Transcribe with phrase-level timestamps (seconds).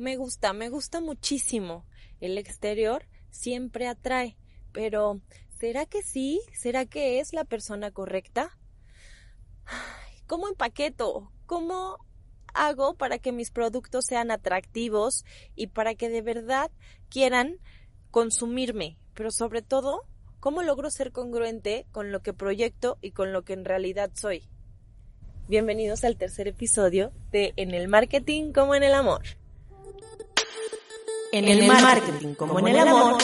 [0.00, 1.84] me gusta, me gusta muchísimo.
[2.20, 4.36] El exterior siempre atrae,
[4.72, 5.20] pero
[5.58, 6.40] ¿será que sí?
[6.58, 8.58] ¿Será que es la persona correcta?
[10.26, 11.30] ¿Cómo empaqueto?
[11.46, 11.98] ¿Cómo
[12.54, 15.24] hago para que mis productos sean atractivos
[15.54, 16.70] y para que de verdad
[17.10, 17.58] quieran
[18.10, 18.98] consumirme?
[19.14, 20.06] Pero sobre todo,
[20.40, 24.48] ¿cómo logro ser congruente con lo que proyecto y con lo que en realidad soy?
[25.46, 29.39] Bienvenidos al tercer episodio de En el marketing como en el amor.
[31.32, 33.18] En el marketing como en el amor,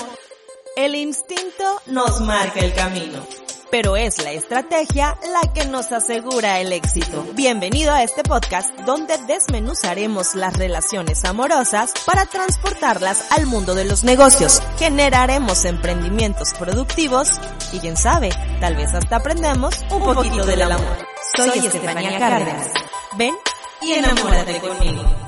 [0.76, 3.26] el instinto nos marca el camino,
[3.68, 7.26] pero es la estrategia la que nos asegura el éxito.
[7.34, 14.04] Bienvenido a este podcast donde desmenuzaremos las relaciones amorosas para transportarlas al mundo de los
[14.04, 14.62] negocios.
[14.78, 17.28] Generaremos emprendimientos productivos
[17.73, 20.96] y quién sabe, tal vez hasta aprendemos un, poquito, del amor.
[21.36, 22.70] Soy, Estefanía Cárdenas.
[23.16, 23.34] Ven
[23.82, 25.25] y enamórate conmigo.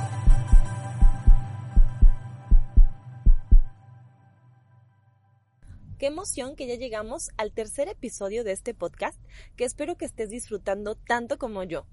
[5.98, 9.20] Qué emoción que ya llegamos al tercer episodio de este podcast
[9.56, 11.86] que espero que estés disfrutando tanto como yo.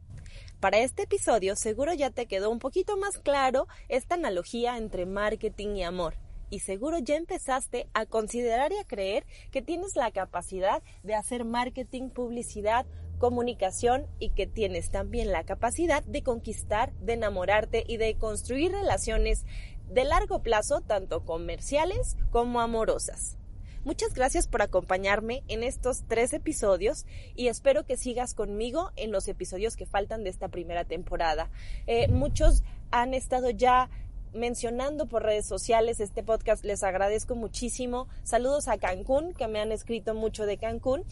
[0.59, 5.77] Para este episodio seguro ya te quedó un poquito más claro esta analogía entre marketing
[5.77, 6.19] y amor
[6.51, 11.43] y seguro ya empezaste a considerar y a creer que tienes la capacidad de hacer
[11.43, 12.85] marketing, publicidad,
[13.17, 19.45] comunicación y que tienes también la capacidad de conquistar, de enamorarte y de construir relaciones
[19.89, 23.39] de largo plazo, tanto comerciales como amorosas.
[23.85, 27.05] Muchas gracias por acompañarme en estos tres episodios
[27.35, 31.51] y espero que sigas conmigo en los episodios que faltan de esta primera temporada.
[31.85, 33.91] Eh, muchos han estado ya
[34.33, 36.65] mencionando por redes sociales este podcast.
[36.65, 38.07] Les agradezco muchísimo.
[38.23, 41.03] Saludos a Cancún, que me han escrito mucho de Cancún.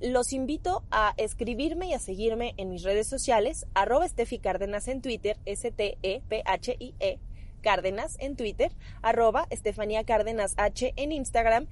[0.00, 5.02] Los invito a escribirme y a seguirme en mis redes sociales, arroba Estefi Cárdenas en
[5.02, 7.18] Twitter, S-T-E-P-H-I-E,
[7.60, 8.70] Cárdenas en Twitter,
[9.02, 11.66] arroba Estefanía Cárdenas H en Instagram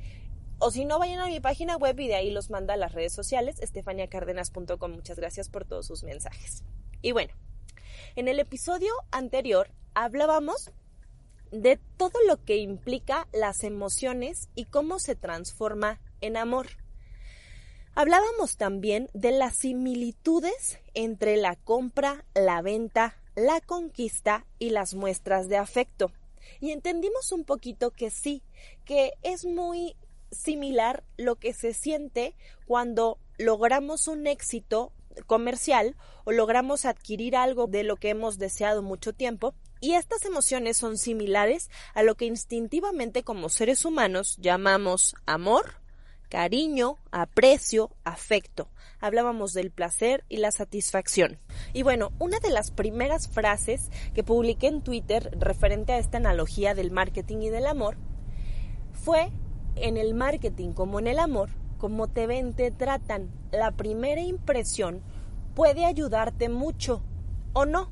[0.62, 2.92] o si no, vayan a mi página web y de ahí los manda a las
[2.92, 4.92] redes sociales, estefaniacardenas.com.
[4.92, 6.62] Muchas gracias por todos sus mensajes.
[7.02, 7.34] Y bueno,
[8.14, 10.70] en el episodio anterior hablábamos
[11.50, 16.68] de todo lo que implica las emociones y cómo se transforma en amor.
[17.96, 25.48] Hablábamos también de las similitudes entre la compra, la venta, la conquista y las muestras
[25.48, 26.12] de afecto.
[26.60, 28.42] Y entendimos un poquito que sí,
[28.84, 29.96] que es muy
[30.32, 32.34] similar lo que se siente
[32.66, 34.92] cuando logramos un éxito
[35.26, 40.76] comercial o logramos adquirir algo de lo que hemos deseado mucho tiempo y estas emociones
[40.76, 45.82] son similares a lo que instintivamente como seres humanos llamamos amor,
[46.28, 48.70] cariño, aprecio, afecto.
[49.00, 51.40] Hablábamos del placer y la satisfacción.
[51.72, 56.74] Y bueno, una de las primeras frases que publiqué en Twitter referente a esta analogía
[56.74, 57.96] del marketing y del amor
[58.92, 59.32] fue
[59.76, 65.02] en el marketing como en el amor, como te ven, te tratan, la primera impresión
[65.54, 67.02] puede ayudarte mucho
[67.52, 67.90] o no.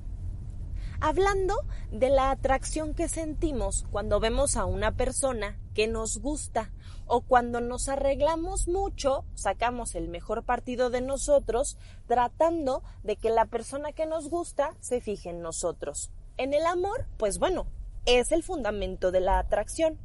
[1.02, 1.54] Hablando
[1.90, 6.72] de la atracción que sentimos cuando vemos a una persona que nos gusta
[7.06, 13.46] o cuando nos arreglamos mucho, sacamos el mejor partido de nosotros tratando de que la
[13.46, 16.10] persona que nos gusta se fije en nosotros.
[16.36, 17.66] En el amor, pues bueno,
[18.04, 19.98] es el fundamento de la atracción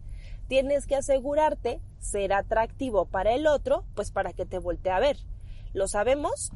[0.47, 5.17] tienes que asegurarte ser atractivo para el otro, pues para que te voltee a ver.
[5.73, 6.51] Lo sabemos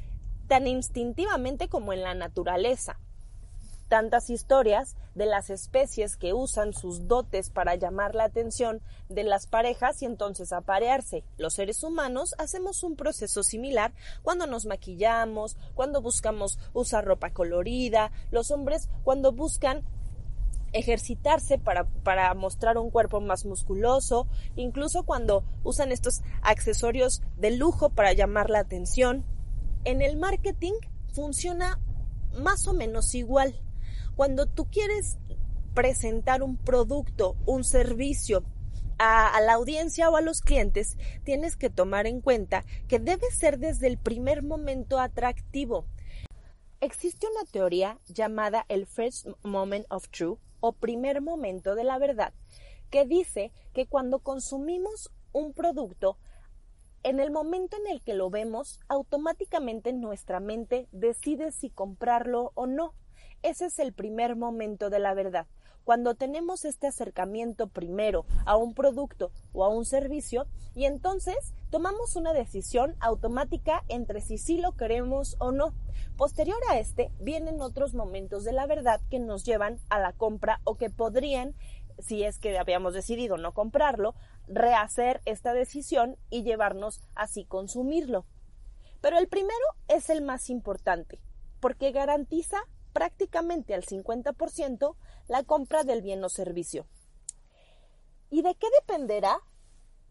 [0.48, 3.00] tan instintivamente como en la naturaleza.
[3.88, 9.48] Tantas historias de las especies que usan sus dotes para llamar la atención de las
[9.48, 11.24] parejas y entonces aparearse.
[11.38, 18.12] Los seres humanos hacemos un proceso similar cuando nos maquillamos, cuando buscamos usar ropa colorida,
[18.30, 19.84] los hombres cuando buscan
[20.74, 27.90] ejercitarse para, para, mostrar un cuerpo más musculoso, incluso cuando usan estos accesorios de lujo
[27.90, 29.26] para llamar la atención.
[29.86, 30.74] En el marketing
[31.14, 31.80] funciona
[32.38, 33.60] más o menos igual.
[34.16, 35.18] Cuando tú quieres
[35.74, 38.44] presentar un producto, un servicio
[38.98, 43.58] a, la audiencia o a los clientes, tienes que tomar en cuenta que debe ser
[43.58, 45.86] desde el primer momento atractivo.
[46.82, 52.34] Existe una teoría llamada el First Moment of Truth o primer momento de la verdad,
[52.90, 56.18] que dice que cuando consumimos un producto,
[57.04, 62.68] en el momento en el que lo vemos, automáticamente nuestra mente decide si comprarlo o
[62.68, 62.94] no.
[63.42, 65.48] Ese es el primer momento de la verdad.
[65.90, 70.46] Cuando tenemos este acercamiento primero a un producto o a un servicio
[70.76, 75.74] y entonces tomamos una decisión automática entre si sí lo queremos o no.
[76.16, 80.62] Posterior a este vienen otros momentos de la verdad que nos llevan a la compra
[80.64, 81.56] o que podrían
[81.98, 84.14] si es que habíamos decidido no comprarlo,
[84.48, 88.28] rehacer esta decisión y llevarnos así consumirlo.
[89.02, 91.20] Pero el primero es el más importante,
[91.60, 92.60] porque garantiza
[92.94, 94.96] prácticamente al 50%
[95.30, 96.86] la compra del bien o servicio.
[98.30, 99.40] ¿Y de qué dependerá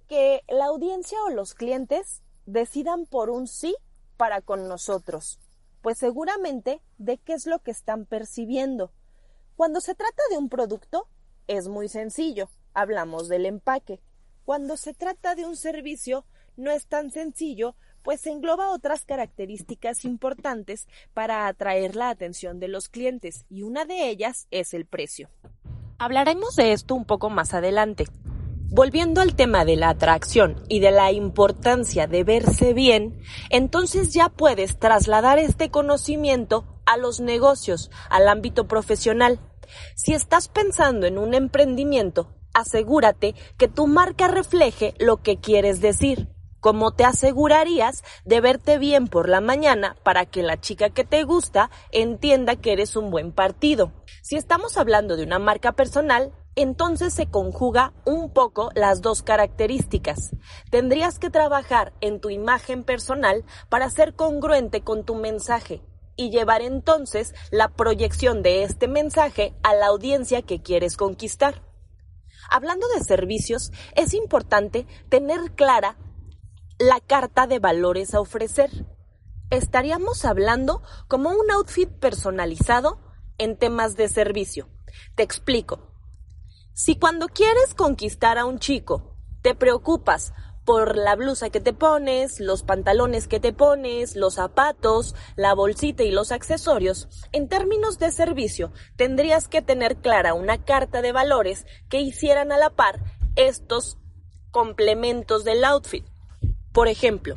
[0.09, 3.77] que la audiencia o los clientes decidan por un sí
[4.17, 5.41] para con nosotros?
[5.83, 8.93] Pues seguramente de qué es lo que están percibiendo.
[9.57, 11.09] Cuando se trata de un producto,
[11.49, 14.01] es muy sencillo, hablamos del empaque.
[14.45, 16.25] Cuando se trata de un servicio,
[16.57, 17.75] no es tan sencillo,
[18.09, 24.09] pues engloba otras características importantes para atraer la atención de los clientes y una de
[24.09, 25.29] ellas es el precio.
[25.99, 28.07] Hablaremos de esto un poco más adelante.
[28.71, 33.21] Volviendo al tema de la atracción y de la importancia de verse bien,
[33.51, 39.39] entonces ya puedes trasladar este conocimiento a los negocios, al ámbito profesional.
[39.97, 46.38] Si estás pensando en un emprendimiento, asegúrate que tu marca refleje lo que quieres decir.
[46.61, 51.23] Como te asegurarías de verte bien por la mañana para que la chica que te
[51.23, 53.93] gusta entienda que eres un buen partido.
[54.23, 60.31] Si estamos hablando de una marca personal, entonces se conjuga un poco las dos características.
[60.71, 65.83] Tendrías que trabajar en tu imagen personal para ser congruente con tu mensaje
[66.17, 71.63] y llevar entonces la proyección de este mensaje a la audiencia que quieres conquistar.
[72.51, 75.97] Hablando de servicios, es importante tener clara
[76.79, 78.71] la carta de valores a ofrecer.
[79.51, 83.01] Estaríamos hablando como un outfit personalizado
[83.39, 84.69] en temas de servicio.
[85.17, 85.93] Te explico.
[86.75, 90.33] Si cuando quieres conquistar a un chico te preocupas
[90.65, 96.03] por la blusa que te pones, los pantalones que te pones, los zapatos, la bolsita
[96.03, 101.67] y los accesorios, en términos de servicio tendrías que tener clara una carta de valores
[101.89, 103.01] que hicieran a la par
[103.35, 103.97] estos
[104.51, 106.05] complementos del outfit.
[106.79, 107.37] Por ejemplo,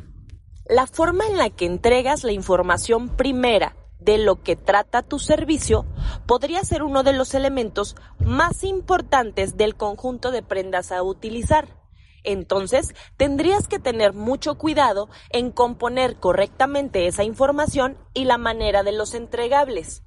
[0.66, 5.84] la forma en la que entregas la información primera de lo que trata tu servicio
[6.28, 11.76] podría ser uno de los elementos más importantes del conjunto de prendas a utilizar.
[12.22, 18.92] Entonces, tendrías que tener mucho cuidado en componer correctamente esa información y la manera de
[18.92, 20.04] los entregables.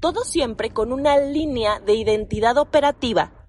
[0.00, 3.46] Todo siempre con una línea de identidad operativa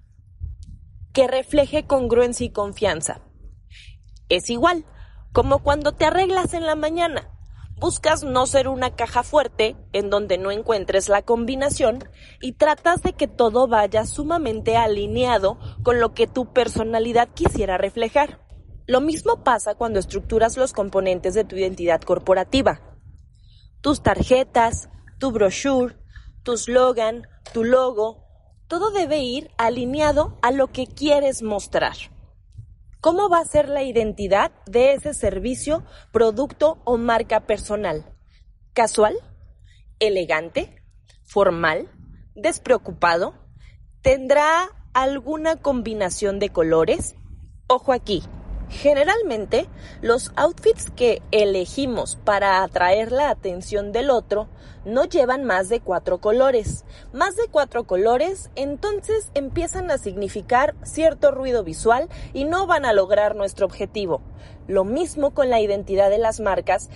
[1.14, 3.22] que refleje congruencia y confianza.
[4.28, 4.84] Es igual,
[5.32, 7.30] como cuando te arreglas en la mañana.
[7.76, 12.04] Buscas no ser una caja fuerte en donde no encuentres la combinación
[12.40, 18.44] y tratas de que todo vaya sumamente alineado con lo que tu personalidad quisiera reflejar.
[18.86, 22.80] Lo mismo pasa cuando estructuras los componentes de tu identidad corporativa.
[23.80, 25.96] Tus tarjetas, tu brochure,
[26.42, 28.26] tu slogan, tu logo,
[28.68, 31.96] todo debe ir alineado a lo que quieres mostrar.
[33.00, 38.04] ¿Cómo va a ser la identidad de ese servicio, producto o marca personal?
[38.74, 39.16] ¿Casual?
[40.00, 40.82] ¿Elegante?
[41.24, 41.88] ¿Formal?
[42.34, 43.34] ¿Despreocupado?
[44.02, 47.14] ¿Tendrá alguna combinación de colores?
[47.68, 48.22] Ojo aquí,
[48.70, 49.68] Generalmente,
[50.00, 54.48] los outfits que elegimos para atraer la atención del otro
[54.84, 56.84] no llevan más de cuatro colores.
[57.12, 62.92] Más de cuatro colores entonces empiezan a significar cierto ruido visual y no van a
[62.92, 64.22] lograr nuestro objetivo.
[64.68, 66.90] Lo mismo con la identidad de las marcas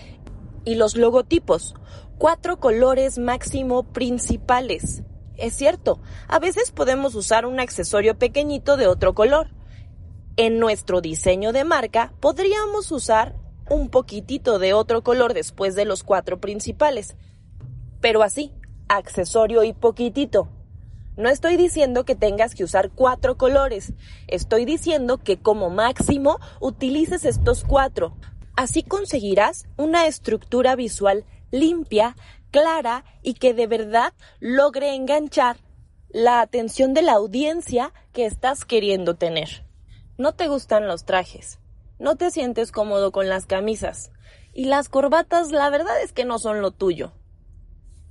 [0.64, 1.74] y los logotipos.
[2.18, 5.02] Cuatro colores máximo principales.
[5.36, 9.53] Es cierto, a veces podemos usar un accesorio pequeñito de otro color
[10.36, 13.36] en nuestro diseño de marca podríamos usar
[13.70, 17.16] un poquitito de otro color después de los cuatro principales.
[18.00, 18.52] Pero así,
[18.88, 20.48] accesorio y poquitito.
[21.16, 23.92] No estoy diciendo que tengas que usar cuatro colores,
[24.26, 28.16] estoy diciendo que como máximo utilices estos cuatro.
[28.56, 32.16] Así conseguirás una estructura visual limpia,
[32.50, 35.56] clara y que de verdad logre enganchar
[36.08, 39.64] la atención de la audiencia que estás queriendo tener.
[40.16, 41.58] No te gustan los trajes,
[41.98, 44.12] no te sientes cómodo con las camisas
[44.52, 47.12] y las corbatas la verdad es que no son lo tuyo.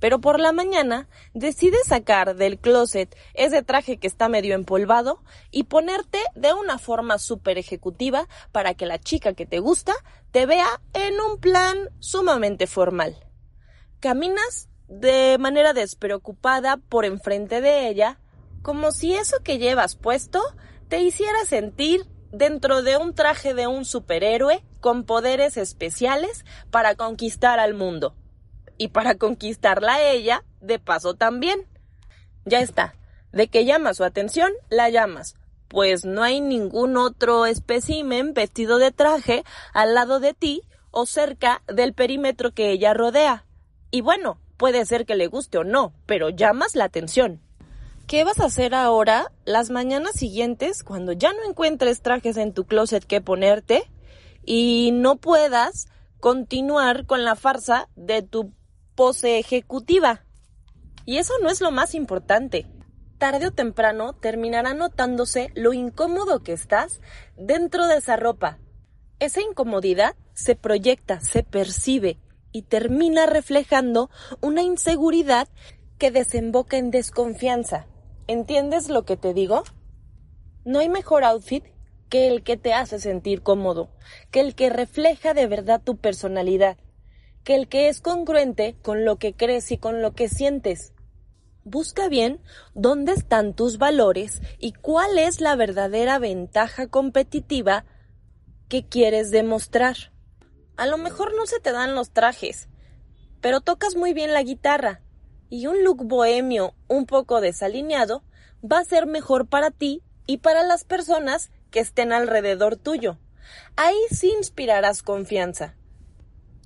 [0.00, 5.64] Pero por la mañana decides sacar del closet ese traje que está medio empolvado y
[5.64, 9.94] ponerte de una forma súper ejecutiva para que la chica que te gusta
[10.30, 13.16] te vea en un plan sumamente formal.
[14.00, 18.20] Caminas de manera despreocupada por enfrente de ella
[18.60, 20.42] como si eso que llevas puesto
[20.88, 27.58] te hiciera sentir dentro de un traje de un superhéroe con poderes especiales para conquistar
[27.58, 28.14] al mundo.
[28.76, 31.66] Y para conquistarla a ella, de paso también.
[32.44, 32.96] Ya está.
[33.32, 35.36] De que llama su atención, la llamas.
[35.68, 41.62] Pues no hay ningún otro espécimen vestido de traje al lado de ti o cerca
[41.66, 43.46] del perímetro que ella rodea.
[43.90, 47.40] Y bueno, puede ser que le guste o no, pero llamas la atención.
[48.06, 52.64] ¿Qué vas a hacer ahora las mañanas siguientes cuando ya no encuentres trajes en tu
[52.64, 53.90] closet que ponerte
[54.44, 55.86] y no puedas
[56.20, 58.52] continuar con la farsa de tu
[58.94, 60.22] pose ejecutiva?
[61.06, 62.66] Y eso no es lo más importante.
[63.16, 67.00] Tarde o temprano terminará notándose lo incómodo que estás
[67.38, 68.58] dentro de esa ropa.
[69.18, 72.18] Esa incomodidad se proyecta, se percibe
[72.52, 74.10] y termina reflejando
[74.42, 75.48] una inseguridad
[75.96, 77.86] que desemboca en desconfianza.
[78.26, 79.64] ¿Entiendes lo que te digo?
[80.64, 81.62] No hay mejor outfit
[82.08, 83.90] que el que te hace sentir cómodo,
[84.30, 86.78] que el que refleja de verdad tu personalidad,
[87.44, 90.94] que el que es congruente con lo que crees y con lo que sientes.
[91.64, 92.40] Busca bien
[92.74, 97.84] dónde están tus valores y cuál es la verdadera ventaja competitiva
[98.70, 99.96] que quieres demostrar.
[100.78, 102.70] A lo mejor no se te dan los trajes,
[103.42, 105.03] pero tocas muy bien la guitarra
[105.54, 108.24] y un look bohemio un poco desalineado
[108.60, 113.18] va a ser mejor para ti y para las personas que estén alrededor tuyo.
[113.76, 115.76] Ahí sí inspirarás confianza.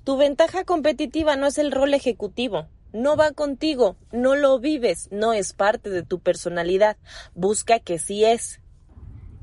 [0.03, 5.33] Tu ventaja competitiva no es el rol ejecutivo, no va contigo, no lo vives, no
[5.33, 6.97] es parte de tu personalidad,
[7.35, 8.59] busca que sí es.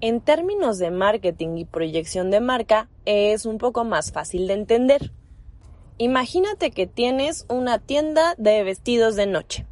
[0.01, 5.13] En términos de marketing y proyección de marca, es un poco más fácil de entender.
[5.99, 9.67] Imagínate que tienes una tienda de vestidos de noche.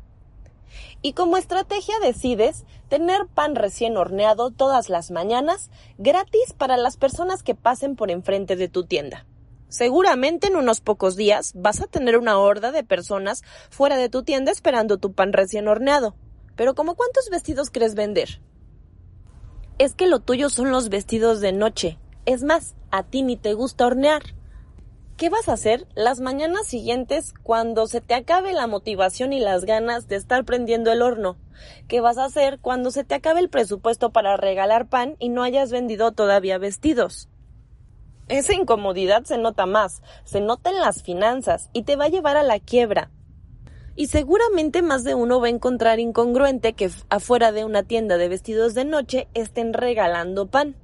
[1.03, 7.43] Y como estrategia decides tener pan recién horneado todas las mañanas gratis para las personas
[7.43, 9.27] que pasen por enfrente de tu tienda.
[9.69, 14.23] Seguramente en unos pocos días vas a tener una horda de personas fuera de tu
[14.23, 16.15] tienda esperando tu pan recién horneado.
[16.57, 18.41] Pero ¿como cuántos vestidos crees vender?
[19.77, 21.99] Es que lo tuyo son los vestidos de noche.
[22.25, 24.23] Es más, a ti ni te gusta hornear.
[25.17, 29.65] ¿Qué vas a hacer las mañanas siguientes cuando se te acabe la motivación y las
[29.65, 31.37] ganas de estar prendiendo el horno?
[31.87, 35.45] ¿Qué vas a hacer cuando se te acabe el presupuesto para regalar pan y no
[35.45, 37.29] hayas vendido todavía vestidos?
[38.27, 42.37] Esa incomodidad se nota más, se nota en las finanzas y te va a llevar
[42.37, 43.13] a la quiebra.
[43.95, 48.29] Y seguramente más de uno va a encontrar incongruente que afuera de una tienda de
[48.29, 50.75] vestidos de noche estén regalando pan.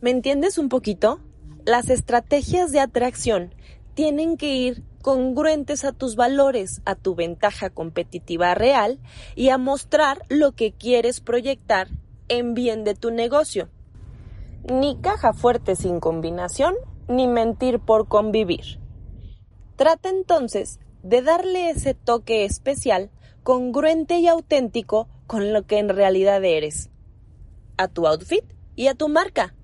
[0.00, 1.18] ¿Me entiendes un poquito?
[1.66, 3.54] Las estrategias de atracción
[3.94, 8.98] tienen que ir congruentes a tus valores, a tu ventaja competitiva real
[9.34, 11.88] y a mostrar lo que quieres proyectar
[12.28, 13.68] en bien de tu negocio.
[14.70, 16.74] Ni caja fuerte sin combinación,
[17.08, 18.78] ni mentir por convivir.
[19.76, 23.10] Trata entonces de darle ese toque especial,
[23.42, 26.90] congruente y auténtico con lo que en realidad eres.
[27.76, 28.44] A tu outfit
[28.76, 29.54] y a tu marca.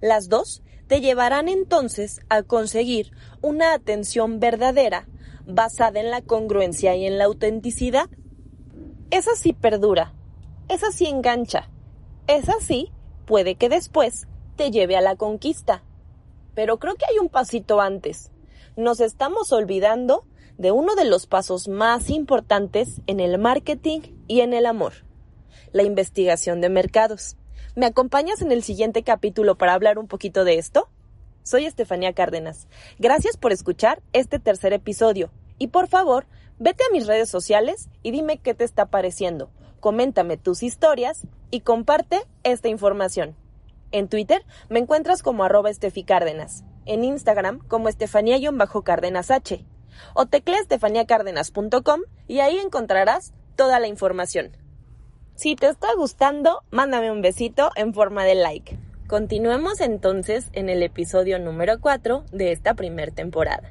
[0.00, 3.12] Las dos te llevarán entonces a conseguir
[3.42, 5.08] una atención verdadera
[5.46, 8.08] basada en la congruencia y en la autenticidad.
[9.10, 10.14] Esa sí perdura,
[10.68, 11.70] esa sí engancha,
[12.26, 12.92] esa sí
[13.24, 14.26] puede que después
[14.56, 15.82] te lleve a la conquista.
[16.54, 18.32] Pero creo que hay un pasito antes.
[18.76, 20.24] Nos estamos olvidando
[20.58, 25.04] de uno de los pasos más importantes en el marketing y en el amor,
[25.72, 27.36] la investigación de mercados.
[27.76, 30.88] ¿Me acompañas en el siguiente capítulo para hablar un poquito de esto?
[31.42, 32.68] Soy Estefanía Cárdenas.
[32.98, 35.30] Gracias por escuchar este tercer episodio.
[35.58, 36.24] Y por favor,
[36.58, 39.50] vete a mis redes sociales y dime qué te está pareciendo.
[39.78, 43.36] Coméntame tus historias y comparte esta información.
[43.92, 45.68] En Twitter me encuentras como arroba
[46.06, 46.64] Cárdenas.
[46.86, 49.66] En Instagram como Estefanía-Cárdenas H.
[50.14, 54.56] O teclea estefaniacárdenas.com y ahí encontrarás toda la información.
[55.36, 58.78] Si te está gustando, mándame un besito en forma de like.
[59.06, 63.70] Continuemos entonces en el episodio número 4 de esta primera temporada.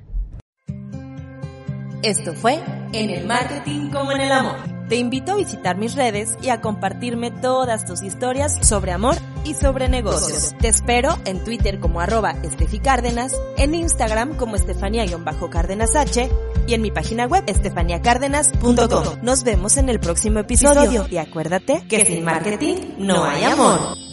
[2.03, 2.59] Esto fue
[2.93, 4.57] En el Marketing como en el Amor.
[4.89, 9.55] Te invito a visitar mis redes y a compartirme todas tus historias sobre amor y
[9.55, 10.53] sobre negocios.
[10.61, 16.29] Te espero en Twitter como arroba esteficárdenas, en Instagram como estefanía-cárdenas H
[16.67, 19.19] y en mi página web estefaniacárdenas.com.
[19.21, 24.04] Nos vemos en el próximo episodio y acuérdate que sin marketing no hay amor.